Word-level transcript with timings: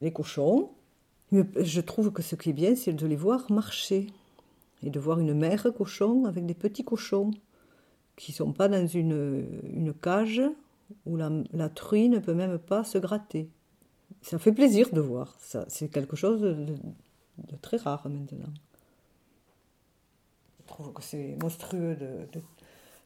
Les 0.00 0.12
cochons, 0.12 0.70
je 1.32 1.80
trouve 1.80 2.12
que 2.12 2.22
ce 2.22 2.36
qui 2.36 2.50
est 2.50 2.52
bien, 2.52 2.76
c'est 2.76 2.92
de 2.92 3.06
les 3.06 3.16
voir 3.16 3.50
marcher 3.50 4.06
et 4.82 4.90
de 4.90 5.00
voir 5.00 5.18
une 5.18 5.34
mère 5.34 5.66
cochon 5.76 6.26
avec 6.26 6.46
des 6.46 6.54
petits 6.54 6.84
cochons 6.84 7.30
qui 8.16 8.32
ne 8.32 8.36
sont 8.36 8.52
pas 8.52 8.68
dans 8.68 8.86
une, 8.86 9.46
une 9.72 9.92
cage 9.92 10.42
où 11.04 11.16
la, 11.16 11.68
truie 11.68 12.08
ne 12.08 12.18
peut 12.18 12.34
même 12.34 12.58
pas 12.58 12.84
se 12.84 12.98
gratter. 12.98 13.48
Ça 14.22 14.38
fait 14.38 14.52
plaisir 14.52 14.90
de 14.92 15.00
voir. 15.00 15.36
Ça, 15.40 15.64
c'est 15.68 15.88
quelque 15.88 16.16
chose 16.16 16.40
de, 16.40 16.54
de, 16.54 17.56
très 17.60 17.76
rare 17.76 18.08
maintenant. 18.08 18.52
Je 20.60 20.66
trouve 20.66 20.92
que 20.92 21.02
c'est 21.02 21.36
monstrueux 21.42 21.96
de, 21.96 22.40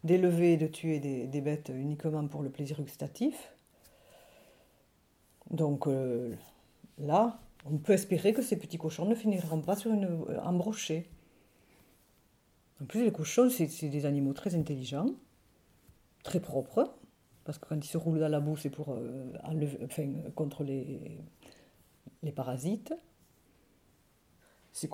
d'élever 0.04 0.54
et 0.54 0.57
de 0.57 0.66
tuer 0.66 0.98
des, 1.00 1.27
des, 1.27 1.41
bêtes 1.41 1.70
uniquement 1.75 2.27
pour 2.27 2.43
le 2.43 2.50
plaisir 2.50 2.80
gustatif. 2.80 3.52
Donc 5.50 5.86
euh, 5.86 6.35
là, 7.00 7.40
on 7.64 7.79
peut 7.79 7.93
espérer 7.93 8.32
que 8.32 8.43
ces 8.43 8.57
petits 8.57 8.79
cochons 8.79 9.04
ne 9.04 9.14
finiront 9.14 9.61
pas 9.61 9.77
sur 9.77 9.93
une 9.93 10.09
embrochée. 10.43 11.11
En 12.81 12.86
plus, 12.86 13.04
les 13.04 13.13
cochons, 13.13 13.50
c'est 13.50 13.89
des 13.89 14.07
animaux 14.07 14.32
très 14.32 14.54
intelligents, 14.54 15.11
très 16.23 16.40
propres, 16.40 16.95
parce 17.45 17.59
que 17.59 17.67
quand 17.68 17.76
ils 17.76 17.89
se 17.89 17.99
roulent 17.99 18.21
dans 18.21 18.29
la 18.29 18.40
boue, 18.40 18.57
c'est 18.57 18.71
pour 18.71 18.90
euh, 18.90 19.32
enlever, 19.45 19.79
enfin, 19.85 20.09
contre 20.35 20.64
les, 20.64 21.18
les 22.23 22.32
parasites. 22.32 22.95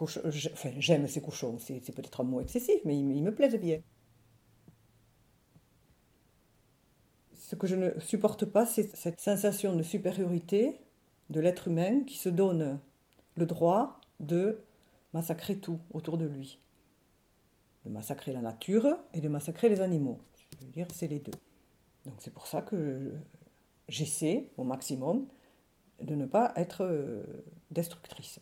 Enfin, 0.01 0.71
j'aime 0.79 1.07
ces 1.07 1.21
cochons, 1.21 1.59
c'est 1.59 1.95
peut-être 1.95 2.21
un 2.23 2.25
mot 2.25 2.41
excessif, 2.41 2.81
mais 2.85 2.99
ils, 2.99 3.17
ils 3.17 3.23
me 3.23 3.33
plaisent 3.33 3.61
bien. 3.61 3.81
Ce 7.35 7.55
que 7.55 7.69
je 7.69 7.77
ne 7.77 8.01
supporte 8.01 8.47
pas, 8.47 8.67
c'est 8.67 8.97
cette 8.97 9.21
sensation 9.21 9.77
de 9.77 9.83
supériorité 9.85 10.81
de 11.31 11.41
l'être 11.41 11.69
humain 11.69 12.01
qui 12.05 12.17
se 12.17 12.29
donne 12.29 12.79
le 13.37 13.47
droit 13.47 14.01
de 14.21 14.59
massacrer 15.13 15.57
tout 15.57 15.79
autour 15.93 16.19
de 16.19 16.27
lui. 16.27 16.59
De 17.85 17.91
massacrer 17.91 18.33
la 18.33 18.41
nature 18.41 18.97
et 19.13 19.21
de 19.21 19.29
massacrer 19.29 19.69
les 19.69 19.81
animaux. 19.81 20.19
Je 20.61 20.67
veux 20.67 20.73
dire, 20.73 20.87
c'est 20.93 21.09
les 21.09 21.19
deux. 21.19 21.33
Donc 22.05 22.15
c'est 22.19 22.33
pour 22.33 22.47
ça 22.47 22.63
que 22.63 23.13
j'essaie 23.89 24.49
au 24.57 24.65
maximum 24.65 25.27
de 26.01 26.15
ne 26.15 26.27
pas 26.27 26.53
être 26.57 26.85
euh, 26.85 27.23
destructrice. 27.71 28.41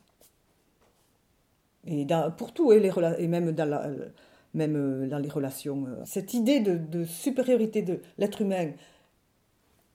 Et 1.87 2.07
pour 2.37 2.53
tout, 2.53 2.73
et, 2.73 2.81
même, 3.29 3.55
euh, 3.57 5.07
dans 5.07 5.19
les 5.19 5.29
relations, 5.29 5.87
euh, 5.87 6.03
cette 6.05 6.35
idée 6.35 6.61
de 6.61 7.05
supériorité 7.05 7.83
de 7.83 8.01
l'être 8.19 8.41
humain 8.41 8.73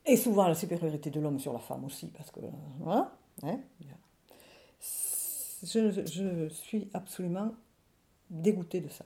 et 0.06 0.16
souvent 0.16 0.48
la 0.48 0.54
supériorité 0.54 1.10
de 1.10 1.20
l'homme 1.20 1.38
sur 1.38 1.52
la 1.52 1.58
femme 1.58 1.84
aussi, 1.84 2.08
parce 2.08 2.30
que. 2.30 2.40
Hein, 2.86 3.10
hein 3.42 3.60
je, 5.62 6.48
suis 6.50 6.88
absolument 6.94 7.54
dégoûtée 8.30 8.80
de 8.80 8.88
ça. 8.88 9.04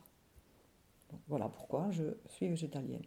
Voilà 1.28 1.48
pourquoi 1.48 1.90
je 1.90 2.04
suis 2.28 2.48
végétalienne. 2.48 3.04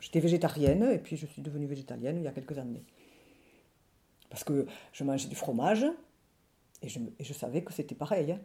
J'étais 0.00 0.20
végétarienne 0.20 0.82
et 0.84 0.98
puis 0.98 1.16
je 1.16 1.26
suis 1.26 1.42
devenue 1.42 1.66
végétalienne 1.66 2.18
il 2.18 2.22
y 2.22 2.28
a 2.28 2.32
quelques 2.32 2.58
années. 2.58 2.84
Parce 4.28 4.44
que 4.44 4.66
je 4.92 5.04
mangeais 5.04 5.28
du 5.28 5.34
fromage 5.34 5.86
et 6.82 6.88
je, 6.88 7.32
savais 7.32 7.62
que 7.62 7.72
c'était 7.72 7.94
pareil. 7.94 8.32
Hein. 8.32 8.40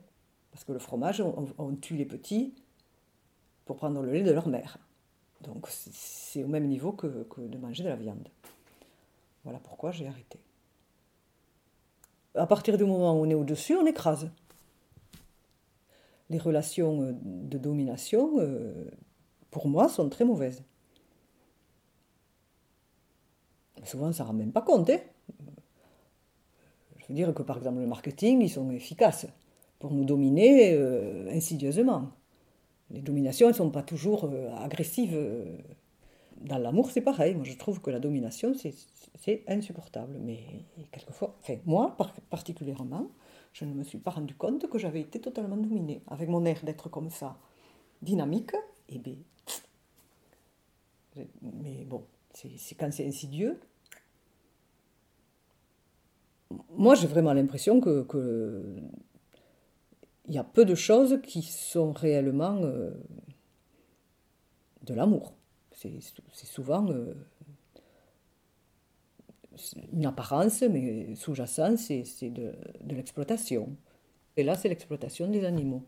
parce 0.51 0.63
que 0.63 0.71
le 0.71 0.79
fromage, 0.79 1.21
on, 1.21 1.75
tue 1.75 1.95
les 1.95 2.05
petits 2.05 2.55
pour 3.65 3.75
prendre 3.75 4.01
le 4.01 4.11
lait 4.11 4.23
de 4.23 4.31
leur 4.31 4.47
mère. 4.47 4.77
Donc 5.41 5.67
c'est 5.69 6.43
au 6.43 6.47
même 6.47 6.67
niveau 6.67 6.93
que 6.93 7.27
de 7.37 7.57
manger 7.57 7.83
de 7.83 7.89
la 7.89 7.97
viande. 7.97 8.29
Voilà 9.43 9.59
pourquoi 9.59 9.91
j'ai 9.91 10.07
arrêté. 10.07 10.39
À 12.35 12.47
partir 12.47 12.77
du 12.77 12.85
moment 12.85 13.13
où 13.13 13.25
on 13.25 13.29
est 13.29 13.35
au-dessus, 13.35 13.75
on 13.75 13.85
écrase. 13.85 14.31
Les 16.29 16.39
relations 16.39 17.01
euh, 17.03 17.11
de 17.21 17.57
domination, 17.57 18.39
euh, 18.39 18.89
pour 19.51 19.67
moi, 19.67 19.87
sont 19.89 20.09
très 20.09 20.25
mauvaises. 20.25 20.63
Souvent, 23.83 24.11
ça 24.13 24.23
ne 24.23 24.29
rend 24.29 24.33
même 24.33 24.51
pas 24.51 24.61
compte. 24.61 24.89
Hein. 24.89 24.99
Je 26.97 27.05
veux 27.07 27.13
dire 27.13 27.33
que, 27.33 27.43
par 27.43 27.57
exemple, 27.57 27.79
le 27.79 27.87
marketing, 27.87 28.41
ils 28.41 28.49
sont 28.49 28.71
efficaces 28.71 29.27
pour 29.77 29.91
nous 29.91 30.05
dominer 30.05 30.73
euh, 30.73 31.29
insidieusement. 31.29 32.11
Les 32.89 33.01
dominations, 33.01 33.47
elles 33.47 33.53
ne 33.53 33.57
sont 33.57 33.71
pas 33.71 33.83
toujours 33.83 34.29
agressives 34.57 35.17
dans 36.43 36.57
l'amour, 36.57 36.91
c'est 36.91 37.01
pareil. 37.01 37.35
Moi, 37.35 37.45
je 37.45 37.55
trouve 37.57 37.81
que 37.81 37.89
la 37.89 37.99
domination, 37.99 38.53
c'est 38.53 39.43
insupportable. 39.47 40.17
Mais 40.19 40.39
quelquefois, 40.91 41.37
moi 41.65 41.95
particulièrement, 42.29 43.09
je 43.53 43.65
ne 43.65 43.73
me 43.73 43.83
suis 43.83 43.97
pas 43.97 44.11
rendu 44.11 44.35
compte 44.35 44.69
que 44.69 44.77
j'avais 44.77 45.01
été 45.01 45.19
totalement 45.19 45.57
dominée. 45.57 46.01
Avec 46.07 46.29
mon 46.29 46.43
air 46.45 46.59
d'être 46.63 46.89
comme 46.89 47.09
ça, 47.09 47.37
dynamique, 48.01 48.55
et 48.89 48.99
bien. 48.99 49.15
Mais 51.41 51.85
bon, 51.85 52.03
c'est 52.33 52.75
quand 52.75 52.91
c'est 52.91 53.07
insidieux. 53.07 53.59
Moi, 56.75 56.95
j'ai 56.95 57.07
vraiment 57.07 57.33
l'impression 57.33 57.79
que, 57.79 58.03
que, 58.03 58.75
il 60.27 60.33
y 60.33 60.37
a 60.37 60.43
peu 60.43 60.65
de 60.65 60.75
choses 60.75 61.19
qui 61.23 61.41
sont 61.41 61.93
réellement 61.93 62.57
euh, 62.63 62.91
de 64.83 64.93
l'amour 64.93 65.33
c'est 65.73 66.45
souvent 66.45 66.87
euh, 66.89 67.13
une 69.91 70.05
apparence, 70.05 70.61
mais 70.61 71.15
sous-jacent, 71.15 71.77
c'est 71.77 72.29
de, 72.29 72.53
l'exploitation. 72.87 73.75
Et 74.37 74.43
là, 74.43 74.55
c'est 74.55 74.69
l'exploitation 74.69 75.27
des 75.27 75.45
animaux. 75.45 75.83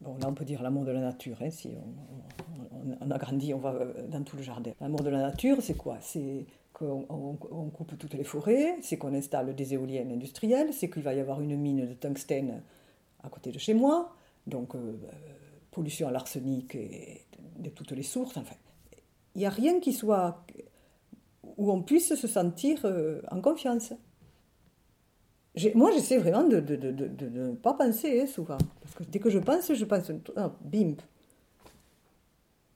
Bon, 0.00 0.16
là, 0.18 0.28
on 0.28 0.34
peut 0.34 0.44
dire 0.44 0.62
l'amour 0.62 0.84
de 0.84 0.90
la 0.90 1.00
nature. 1.00 1.38
Hein, 1.40 1.50
si 1.50 1.68
on, 1.68 2.76
on, 2.76 2.96
on, 3.00 3.10
agrandit, 3.10 3.54
on 3.54 3.58
va 3.58 3.72
euh, 3.72 4.06
dans 4.08 4.22
tout 4.22 4.36
le 4.36 4.42
jardin. 4.42 4.72
L'amour 4.80 5.02
de 5.02 5.10
la 5.10 5.20
nature, 5.20 5.58
c'est 5.60 5.76
quoi? 5.76 5.98
C'est 6.00 6.46
qu'on 6.74 7.06
on, 7.08 7.70
coupe 7.70 7.96
toutes 7.96 8.14
les 8.14 8.24
forêts, 8.24 8.76
c'est 8.82 8.98
qu'on 8.98 9.14
installe 9.14 9.54
des 9.54 9.74
éoliennes 9.74 10.10
industrielles, 10.10 10.74
c'est 10.74 10.90
qu'il 10.90 11.02
va 11.02 11.14
y 11.14 11.20
avoir 11.20 11.40
une 11.40 11.56
mine 11.56 11.86
de 11.86 11.94
tungstène 11.94 12.62
à 13.22 13.28
côté 13.28 13.52
de 13.52 13.58
chez 13.58 13.74
moi. 13.74 14.14
Donc, 14.46 14.74
euh, 14.74 14.96
pollution 15.74 16.08
à 16.08 16.10
l'arsenic 16.10 16.74
et 16.74 17.26
de 17.58 17.68
toutes 17.68 17.92
les 17.92 18.02
sources. 18.02 18.36
Enfin, 18.36 18.56
il 19.34 19.40
n'y 19.40 19.46
a 19.46 19.50
rien 19.50 19.80
qui 19.80 19.92
soit 19.92 20.46
où 21.56 21.70
on 21.70 21.82
puisse 21.82 22.14
se 22.14 22.26
sentir 22.26 22.80
euh, 22.84 23.20
en 23.30 23.40
confiance. 23.40 23.92
Moi, 25.74 25.92
j'essaie 25.92 26.18
vraiment 26.18 26.42
de 26.44 26.58
ne 26.60 27.52
pas 27.54 27.74
penser 27.74 28.22
hein, 28.22 28.26
souvent. 28.26 28.58
Parce 28.80 28.94
que 28.94 29.04
dès 29.04 29.20
que 29.20 29.30
je 29.30 29.38
pense, 29.38 29.72
je 29.72 29.84
pense, 29.84 30.10
bim, 30.62 30.94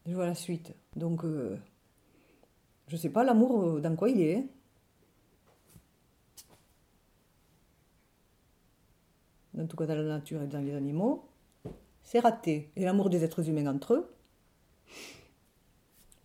je 0.06 0.14
vois 0.14 0.26
la 0.26 0.34
suite. 0.34 0.72
Donc, 0.94 1.24
euh, 1.24 1.56
je 2.86 2.94
ne 2.94 3.00
sais 3.00 3.10
pas 3.10 3.24
l'amour 3.24 3.62
euh, 3.62 3.80
dans 3.80 3.96
quoi 3.96 4.10
il 4.10 4.20
est. 4.20 4.36
Hein. 4.36 4.44
En 9.60 9.66
tout 9.66 9.76
cas, 9.76 9.86
dans 9.86 9.96
la 9.96 10.04
nature 10.04 10.40
et 10.42 10.46
dans 10.46 10.60
les 10.60 10.74
animaux, 10.74 11.28
c'est 12.08 12.20
raté. 12.20 12.70
Et 12.74 12.84
l'amour 12.84 13.10
des 13.10 13.22
êtres 13.22 13.46
humains 13.50 13.66
entre 13.66 13.92
eux, 13.92 14.10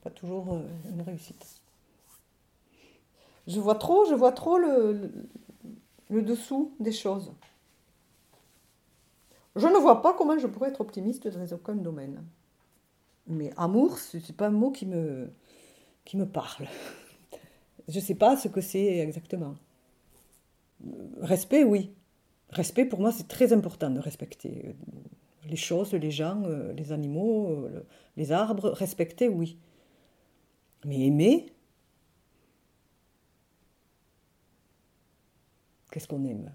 pas 0.02 0.10
toujours 0.10 0.54
euh, 0.54 0.62
une 0.90 1.02
réussite. 1.02 1.60
Je 3.48 3.60
vois 3.60 3.76
trop, 3.76 4.06
je 4.06 4.14
vois 4.14 4.32
trop 4.32 4.58
le, 4.58 5.12
dessous 6.10 6.74
des 6.80 6.94
choses. 6.94 7.34
Je 9.58 9.68
ne 9.68 9.78
vois 9.78 10.02
pas 10.02 10.14
comment 10.14 10.40
je 10.40 10.48
pourrais 10.48 10.70
être 10.70 10.80
optimiste 10.80 11.28
dans 11.28 11.54
aucun 11.54 11.76
domaine. 11.76 12.24
Mais 13.28 13.52
amour, 13.58 14.00
ce 14.00 14.16
n'est 14.16 14.38
pas 14.38 14.48
un 14.48 14.52
mot 14.52 14.72
qui 14.72 14.86
me, 14.86 15.30
qui 16.06 16.16
me 16.16 16.26
parle. 16.26 16.68
Je 17.90 18.00
ne 18.00 18.04
sais 18.04 18.16
pas 18.16 18.38
ce 18.38 18.48
que 18.48 18.62
c'est 18.62 19.00
exactement. 19.00 19.56
Respect, 21.20 21.66
oui. 21.66 21.92
Respect, 22.52 22.86
pour 22.86 23.02
moi, 23.02 23.12
c'est 23.12 23.28
très 23.28 23.52
important 23.52 23.90
de 23.90 24.00
respecter 24.00 24.78
les 25.48 25.56
choses, 25.56 25.94
les 25.94 26.12
gens, 26.12 26.44
euh, 26.46 26.74
les 26.74 26.92
animaux, 26.92 27.52
euh, 27.52 27.86
les 28.18 28.32
arbres, 28.32 28.70
respecter, 28.70 29.28
oui. 29.30 29.58
Mais 30.86 31.00
aimer, 31.08 31.48
qu'est-ce 35.92 36.08
qu'on 36.08 36.26
aime? 36.26 36.54